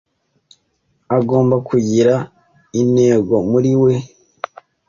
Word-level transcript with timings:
agomba 1.17 1.55
kugira 1.67 2.13
integomuri 2.81 3.73
we 3.83 3.93